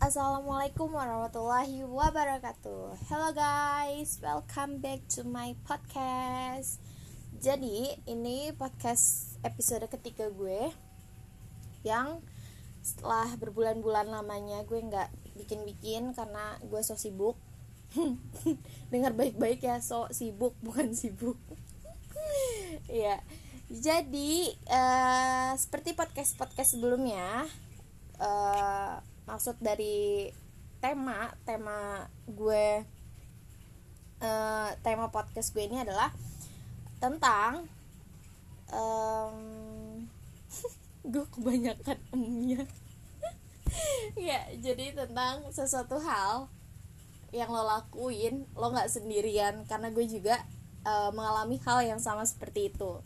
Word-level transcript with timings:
Assalamualaikum 0.00 0.96
warahmatullahi 0.96 1.84
wabarakatuh. 1.84 2.96
Hello 3.04 3.36
guys, 3.36 4.16
welcome 4.24 4.80
back 4.80 5.04
to 5.12 5.28
my 5.28 5.52
podcast. 5.68 6.80
Jadi 7.36 8.00
ini 8.08 8.48
podcast 8.56 9.36
episode 9.44 9.84
ketiga 9.92 10.32
gue 10.32 10.72
Yang 11.84 12.24
setelah 12.80 13.28
berbulan-bulan 13.36 14.08
lamanya 14.08 14.64
gue 14.64 14.80
nggak 14.80 15.36
bikin-bikin 15.36 16.16
karena 16.16 16.56
gue 16.64 16.80
so 16.80 16.96
sibuk. 16.96 17.36
Dengar 18.92 19.12
baik-baik 19.12 19.60
ya, 19.60 19.84
so 19.84 20.08
sibuk 20.16 20.56
bukan 20.64 20.96
sibuk. 20.96 21.36
Iya, 22.88 23.20
jadi 23.68 24.32
uh, 24.66 25.52
seperti 25.60 25.92
podcast-podcast 25.92 26.80
sebelumnya 26.80 27.44
uh, 28.16 28.98
maksud 29.30 29.62
dari 29.62 30.26
tema 30.82 31.30
tema 31.46 32.02
gue 32.26 32.82
uh, 34.18 34.70
tema 34.82 35.06
podcast 35.14 35.54
gue 35.54 35.70
ini 35.70 35.78
adalah 35.86 36.10
tentang 36.98 37.70
um, 38.74 39.38
gue 41.12 41.24
kebanyakan 41.30 41.98
emnya. 42.10 42.66
Ya 44.18 44.50
jadi 44.58 44.98
tentang 44.98 45.46
sesuatu 45.54 46.02
hal 46.02 46.50
yang 47.30 47.54
lo 47.54 47.62
lakuin 47.62 48.42
lo 48.58 48.74
nggak 48.74 48.90
sendirian 48.90 49.62
karena 49.70 49.94
gue 49.94 50.02
juga 50.10 50.42
uh, 50.82 51.14
mengalami 51.14 51.62
hal 51.62 51.86
yang 51.86 52.02
sama 52.02 52.26
seperti 52.26 52.74
itu. 52.74 52.98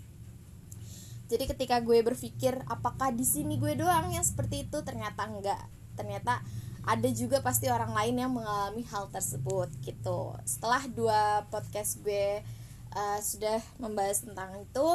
Jadi 1.29 1.45
ketika 1.53 1.85
gue 1.85 2.01
berpikir 2.01 2.57
apakah 2.65 3.13
di 3.13 3.29
sini 3.29 3.61
gue 3.61 3.77
doang 3.77 4.09
yang 4.09 4.25
seperti 4.25 4.65
itu? 4.65 4.81
Ternyata 4.81 5.29
enggak 5.29 5.61
ternyata 5.95 6.43
ada 6.85 7.09
juga 7.09 7.41
pasti 7.41 7.73
orang 7.73 7.97
lain 7.97 8.21
yang 8.21 8.33
mengalami 8.33 8.85
hal 8.93 9.09
tersebut 9.09 9.73
gitu. 9.81 10.37
Setelah 10.45 10.85
dua 10.93 11.49
podcast 11.49 11.97
gue 12.05 12.45
uh, 12.93 13.19
sudah 13.25 13.65
membahas 13.81 14.21
tentang 14.21 14.53
itu 14.61 14.89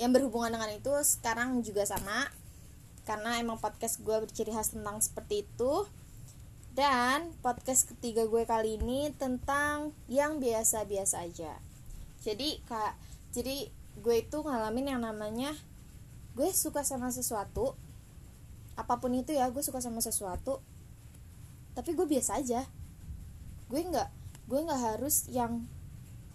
yang 0.00 0.16
berhubungan 0.16 0.56
dengan 0.56 0.72
itu 0.72 0.92
sekarang 1.04 1.60
juga 1.60 1.84
sama 1.84 2.32
karena 3.04 3.36
emang 3.36 3.60
podcast 3.60 4.00
gue 4.00 4.16
berciri 4.16 4.48
khas 4.48 4.72
tentang 4.72 5.04
seperti 5.04 5.44
itu. 5.44 5.84
Dan 6.70 7.34
podcast 7.44 7.90
ketiga 7.92 8.24
gue 8.24 8.46
kali 8.48 8.80
ini 8.80 9.12
tentang 9.20 9.92
yang 10.08 10.40
biasa-biasa 10.40 11.26
aja. 11.26 11.58
Jadi 12.24 12.64
kak 12.64 12.96
jadi 13.36 13.68
gue 14.00 14.16
itu 14.24 14.38
ngalamin 14.40 14.96
yang 14.96 15.02
namanya 15.04 15.52
gue 16.32 16.48
suka 16.56 16.80
sama 16.86 17.12
sesuatu 17.12 17.76
apa 18.80 18.98
pun 18.98 19.12
itu 19.12 19.36
ya 19.36 19.52
gue 19.52 19.60
suka 19.60 19.84
sama 19.84 20.00
sesuatu. 20.00 20.64
Tapi 21.76 21.92
gue 21.92 22.06
biasa 22.08 22.40
aja. 22.40 22.64
Gue 23.68 23.84
nggak 23.84 24.08
gue 24.50 24.60
nggak 24.64 24.80
harus 24.96 25.30
yang 25.30 25.68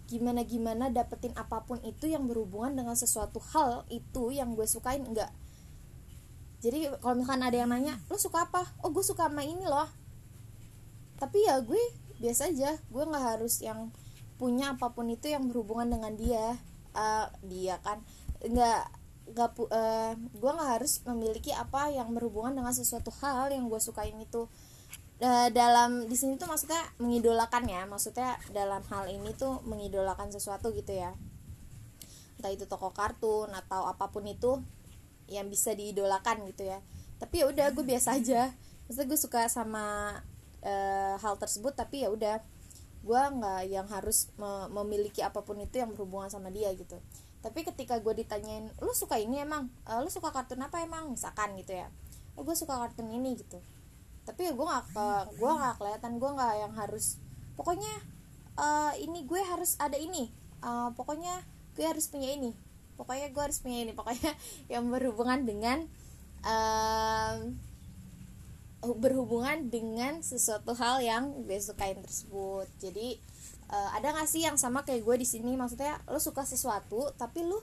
gimana 0.05 0.45
gimana 0.45 0.93
dapetin 0.93 1.33
apa 1.33 1.65
pun 1.65 1.81
itu 1.81 2.05
yang 2.05 2.29
berhubungan 2.29 2.77
dengan 2.77 2.93
sesuatu 2.93 3.41
hal 3.51 3.89
itu 3.89 4.29
yang 4.29 4.53
gue 4.53 4.69
sukain 4.69 5.01
enggak 5.01 5.33
jadi 6.65 6.89
kalau 6.97 7.21
misalkan 7.21 7.45
ada 7.45 7.57
yang 7.61 7.69
nanya 7.69 8.01
lo 8.09 8.17
suka 8.17 8.49
apa? 8.49 8.65
Oh 8.81 8.89
gue 8.89 9.05
suka 9.05 9.29
sama 9.29 9.45
ini 9.45 9.69
loh. 9.69 9.85
Tapi 11.21 11.45
ya 11.45 11.61
gue 11.61 11.77
biasa 12.17 12.49
aja. 12.49 12.73
Gue 12.89 13.05
nggak 13.05 13.37
harus 13.37 13.61
yang 13.61 13.93
punya 14.41 14.73
apa 14.73 14.89
pun 14.89 15.05
itu 15.13 15.29
yang 15.29 15.45
berhubungan 15.45 15.93
dengan 15.93 16.17
dia. 16.17 16.57
Uh, 16.97 17.29
dia 17.45 17.77
kan 17.85 18.01
nggak 18.41 18.87
gak 19.33 19.57
uh, 19.57 19.65
eh, 19.73 20.13
gue 20.13 20.51
nggak 20.53 20.71
harus 20.77 21.01
memiliki 21.09 21.49
apa 21.49 21.89
yang 21.89 22.13
berhubungan 22.13 22.61
dengan 22.61 22.73
sesuatu 22.75 23.09
hal 23.23 23.49
yang 23.49 23.65
gue 23.65 23.81
sukain 23.81 24.13
itu. 24.21 24.45
Uh, 25.15 25.47
dalam 25.55 26.11
di 26.11 26.15
sini 26.19 26.35
tuh 26.35 26.43
maksudnya 26.43 26.83
mengidolakan 26.99 27.63
ya 27.71 27.87
maksudnya 27.87 28.35
dalam 28.51 28.83
hal 28.91 29.07
ini 29.07 29.31
tuh 29.31 29.63
mengidolakan 29.65 30.29
sesuatu 30.29 30.69
gitu 30.75 30.93
ya. 30.93 31.15
Entah 32.37 32.51
itu 32.53 32.69
toko 32.69 32.91
kartun 32.93 33.49
atau 33.49 33.87
apa 33.89 34.11
pun 34.11 34.27
itu 34.27 34.61
yang 35.25 35.49
bisa 35.49 35.73
diidolakan 35.73 36.45
gitu 36.51 36.67
ya. 36.69 36.83
Tapi 37.17 37.41
ya 37.41 37.45
udah 37.49 37.67
gue 37.73 37.85
biasa 37.87 38.21
aja. 38.21 38.53
Maksudnya 38.85 39.07
gue 39.09 39.19
suka 39.19 39.41
sama 39.49 40.19
uh, 40.61 41.15
hal 41.17 41.33
tersebut 41.41 41.73
tapi 41.73 42.05
ya 42.05 42.13
udah. 42.13 42.43
Gue 43.01 43.21
nggak 43.21 43.61
yang 43.71 43.87
harus 43.89 44.29
memiliki 44.69 45.21
apa 45.21 45.41
pun 45.41 45.57
itu 45.61 45.77
yang 45.81 45.93
berhubungan 45.93 46.29
sama 46.29 46.49
dia 46.53 46.69
gitu 46.73 47.01
tapi 47.45 47.61
ketika 47.61 48.01
gue 48.01 48.25
ditanyain 48.25 48.73
lu 48.81 48.89
suka 48.97 49.21
ini 49.21 49.45
emang? 49.45 49.69
Uh, 49.85 50.01
lu 50.01 50.09
suka 50.09 50.33
kartun 50.33 50.65
apa 50.65 50.81
emang? 50.81 51.13
Misalkan 51.13 51.53
gitu 51.61 51.77
ya. 51.77 51.93
Oh 52.33 52.41
gue 52.41 52.57
suka 52.57 52.73
kartun 52.73 53.05
ini 53.13 53.37
gitu. 53.37 53.61
Tapi 54.25 54.49
ya 54.49 54.51
gue 54.57 54.65
gak 54.65 54.89
ke 54.89 55.07
gue 55.37 55.51
gak 55.53 55.77
kelihatan 55.77 56.17
gue 56.17 56.29
nggak 56.33 56.53
yang 56.57 56.73
harus 56.73 57.21
pokoknya 57.53 57.93
uh, 58.57 58.97
ini 58.97 59.29
gue 59.29 59.37
harus 59.45 59.77
ada 59.77 59.93
ini. 59.93 60.33
Uh, 60.65 60.89
pokoknya 60.97 61.45
gue 61.77 61.85
harus 61.85 62.09
punya 62.09 62.33
ini. 62.33 62.57
Pokoknya 62.97 63.29
gue 63.29 63.41
harus 63.45 63.61
punya 63.61 63.77
ini. 63.85 63.93
Pokoknya 63.93 64.33
yang 64.73 64.89
berhubungan 64.89 65.45
dengan 65.45 65.85
uh, 66.41 67.45
berhubungan 68.81 69.69
dengan 69.69 70.25
sesuatu 70.25 70.73
hal 70.73 71.05
yang 71.05 71.45
gue 71.45 71.61
sukain 71.61 72.01
tersebut. 72.01 72.65
Jadi 72.81 73.21
uh, 73.69 73.89
ada 73.95 74.13
gak 74.13 74.29
sih 74.29 74.43
yang 74.43 74.57
sama 74.59 74.85
kayak 74.85 75.05
gue 75.05 75.15
di 75.21 75.27
sini? 75.27 75.53
Maksudnya 75.57 76.01
lo 76.09 76.19
suka 76.21 76.43
sesuatu 76.45 77.13
tapi 77.15 77.45
lo 77.45 77.61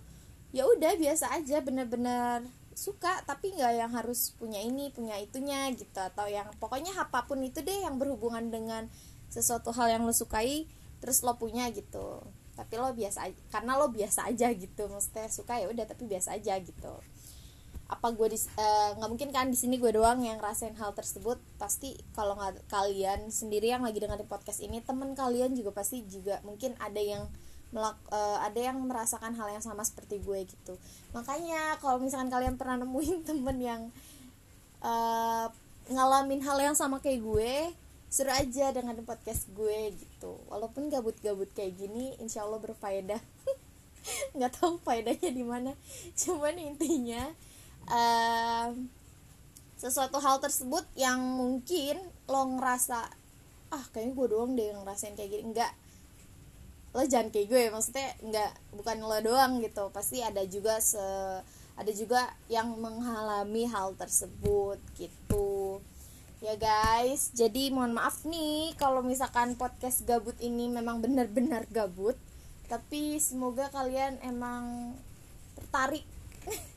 ya 0.53 0.69
udah 0.69 0.97
biasa 1.01 1.33
aja 1.33 1.65
bener-bener 1.65 2.45
suka 2.73 3.21
tapi 3.29 3.53
nggak 3.53 3.73
yang 3.77 3.93
harus 3.93 4.33
punya 4.37 4.61
ini 4.61 4.91
punya 4.93 5.17
itunya 5.19 5.69
gitu. 5.75 5.99
Atau 5.99 6.29
yang 6.29 6.49
pokoknya 6.59 6.93
apa 6.97 7.25
pun 7.25 7.41
itu 7.43 7.63
deh 7.63 7.85
yang 7.85 7.97
berhubungan 8.01 8.49
dengan 8.53 8.89
sesuatu 9.33 9.73
hal 9.73 9.89
yang 9.89 10.03
lo 10.05 10.13
sukai 10.13 10.69
terus 11.01 11.25
lo 11.25 11.37
punya 11.37 11.69
gitu. 11.73 12.23
Tapi 12.53 12.75
lo 12.77 12.93
biasa 12.93 13.33
karena 13.49 13.81
lo 13.81 13.89
biasa 13.91 14.29
aja 14.29 14.53
gitu. 14.53 14.89
Maksudnya 14.89 15.29
suka 15.33 15.59
ya 15.59 15.67
udah 15.73 15.85
tapi 15.89 16.07
biasa 16.07 16.37
aja 16.37 16.59
gitu 16.61 16.95
apa 17.93 18.09
gue 18.17 18.33
di 18.33 18.39
eh, 18.41 18.89
nggak 18.97 19.09
uh, 19.09 19.13
mungkin 19.13 19.29
kan 19.37 19.53
di 19.53 19.59
sini 19.61 19.77
gue 19.77 19.93
doang 19.93 20.25
yang 20.25 20.41
rasain 20.41 20.73
hal 20.81 20.97
tersebut. 20.97 21.37
Pasti 21.61 21.93
kalau 22.17 22.33
nggak 22.41 22.65
kalian 22.73 23.29
sendiri 23.29 23.69
yang 23.69 23.85
lagi 23.85 24.01
dengerin 24.01 24.25
podcast 24.25 24.65
ini 24.65 24.81
temen 24.81 25.13
kalian 25.13 25.53
juga 25.53 25.77
pasti 25.77 26.01
juga 26.09 26.41
mungkin 26.41 26.73
ada 26.81 26.99
yang 26.99 27.29
melak, 27.73 27.97
uh, 28.13 28.41
ada 28.45 28.61
yang 28.61 28.81
merasakan 28.85 29.33
hal 29.37 29.49
yang 29.49 29.65
sama 29.65 29.85
seperti 29.85 30.21
gue 30.25 30.49
gitu. 30.49 30.75
Makanya 31.13 31.77
kalau 31.81 32.01
misalkan 32.01 32.33
kalian 32.33 32.57
pernah 32.57 32.81
nemuin 32.81 33.25
temen 33.29 33.57
yang 33.61 33.83
uh, 34.81 35.53
ngalamin 35.93 36.41
hal 36.41 36.57
yang 36.61 36.77
sama 36.77 37.01
kayak 37.01 37.21
gue 37.21 37.55
suruh 38.13 38.37
aja 38.37 38.73
dengan 38.77 38.97
podcast 39.05 39.49
gue 39.57 39.97
gitu. 39.97 40.37
Walaupun 40.53 40.93
gabut-gabut 40.93 41.49
kayak 41.57 41.81
gini 41.81 42.13
insya 42.21 42.45
Allah 42.45 42.61
berfaedah. 42.61 43.21
Nggak 44.37 44.53
tahu 44.61 44.77
faedahnya 44.85 45.33
di 45.33 45.45
mana. 45.45 45.73
Cuman 46.13 46.61
intinya 46.61 47.33
uh, 47.89 48.71
sesuatu 49.79 50.23
hal 50.23 50.39
tersebut 50.39 50.87
yang 50.95 51.19
mungkin 51.19 51.99
lo 52.31 52.43
ngerasa 52.55 53.11
ah 53.73 53.85
kayaknya 53.91 54.13
gue 54.15 54.27
doang 54.31 54.53
deh 54.55 54.71
yang 54.71 54.87
ngerasain 54.87 55.19
kayak 55.19 55.31
gini. 55.35 55.51
Enggak 55.51 55.73
lo 56.93 57.03
jangan 57.09 57.33
kayak 57.33 57.49
gue 57.49 57.63
maksudnya 57.73 58.09
enggak 58.21 58.53
bukan 58.77 58.97
lo 59.03 59.19
doang 59.25 59.53
gitu. 59.59 59.91
Pasti 59.91 60.23
ada 60.23 60.45
juga 60.47 60.79
se 60.79 61.03
ada 61.73 61.93
juga 61.97 62.29
yang 62.53 62.79
mengalami 62.79 63.67
hal 63.67 63.97
tersebut 63.97 64.79
gitu. 65.01 65.81
Ya 66.43 66.55
guys 66.59 67.35
jadi 67.35 67.71
mohon 67.75 67.95
maaf 67.97 68.23
nih 68.23 68.75
kalau 68.79 69.03
misalkan 69.03 69.59
podcast 69.59 70.05
gabut 70.07 70.35
ini 70.39 70.71
memang 70.71 71.03
benar-benar 71.03 71.67
gabut 71.71 72.19
tapi 72.73 73.21
semoga 73.21 73.69
kalian 73.69 74.17
emang 74.25 74.97
tertarik 75.55 76.09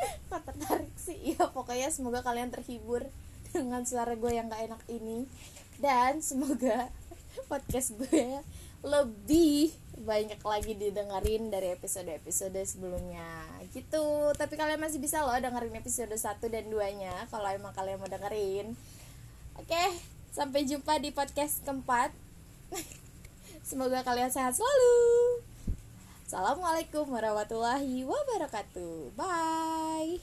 kok 0.30 0.42
tertarik 0.46 0.94
sih. 0.96 1.36
Ya 1.36 1.48
pokoknya 1.50 1.88
semoga 1.92 2.20
kalian 2.24 2.52
terhibur 2.52 3.06
dengan 3.50 3.82
suara 3.84 4.14
gue 4.14 4.32
yang 4.32 4.48
gak 4.48 4.70
enak 4.70 4.82
ini. 4.88 5.26
Dan 5.80 6.20
semoga 6.20 6.88
podcast 7.50 7.96
gue 7.96 8.40
lebih 8.80 9.76
banyak 10.00 10.40
lagi 10.40 10.72
didengerin 10.72 11.52
dari 11.52 11.76
episode-episode 11.76 12.56
sebelumnya. 12.64 13.44
Gitu. 13.72 14.32
Tapi 14.36 14.54
kalian 14.56 14.80
masih 14.80 15.00
bisa 15.00 15.20
loh 15.20 15.36
dengerin 15.36 15.76
episode 15.76 16.12
1 16.12 16.40
dan 16.48 16.64
2 16.68 17.00
nya 17.00 17.14
kalau 17.28 17.48
emang 17.52 17.76
kalian 17.76 18.00
mau 18.00 18.08
dengerin. 18.08 18.72
Oke 19.60 19.84
sampai 20.30 20.62
jumpa 20.64 20.96
di 21.02 21.10
podcast 21.10 21.60
keempat. 21.66 22.14
Semoga 23.68 24.02
kalian 24.06 24.30
sehat 24.30 24.56
selalu 24.56 25.49
Assalamualaikum 26.30 27.10
warahmatullahi 27.10 28.06
wabarakatuh. 28.06 29.18
Bye. 29.18 30.14